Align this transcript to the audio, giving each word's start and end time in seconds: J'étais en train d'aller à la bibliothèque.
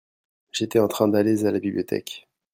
J'étais 0.51 0.79
en 0.79 0.87
train 0.87 1.07
d'aller 1.07 1.45
à 1.45 1.51
la 1.51 1.59
bibliothèque. 1.59 2.27